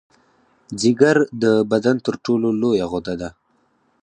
ځیګر 0.79 1.17
د 1.43 1.43
بدن 1.71 1.95
تر 2.05 2.15
ټولو 2.25 2.47
لویه 2.61 2.85
غده 2.91 3.15
ده 3.21 3.29